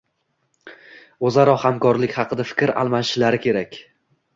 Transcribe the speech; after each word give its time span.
Oʻzaro 1.29 1.55
hamkorlik 1.67 2.19
haqida 2.19 2.49
fikr 2.55 2.77
almashishlari 2.85 3.47
kerak. 3.49 3.85